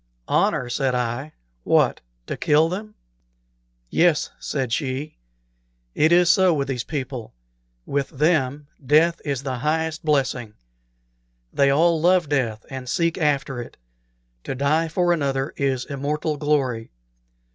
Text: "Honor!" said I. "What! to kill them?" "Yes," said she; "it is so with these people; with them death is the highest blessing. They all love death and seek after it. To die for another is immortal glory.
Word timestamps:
"Honor!" 0.27 0.67
said 0.67 0.95
I. 0.95 1.33
"What! 1.63 2.01
to 2.25 2.35
kill 2.35 2.69
them?" 2.69 2.95
"Yes," 3.91 4.31
said 4.39 4.73
she; 4.73 5.19
"it 5.93 6.11
is 6.11 6.27
so 6.27 6.55
with 6.55 6.67
these 6.67 6.83
people; 6.83 7.35
with 7.85 8.09
them 8.09 8.65
death 8.83 9.21
is 9.23 9.43
the 9.43 9.59
highest 9.59 10.03
blessing. 10.03 10.55
They 11.53 11.69
all 11.69 12.01
love 12.01 12.29
death 12.29 12.65
and 12.71 12.89
seek 12.89 13.19
after 13.19 13.61
it. 13.61 13.77
To 14.45 14.55
die 14.55 14.87
for 14.87 15.13
another 15.13 15.53
is 15.55 15.85
immortal 15.85 16.35
glory. 16.37 16.89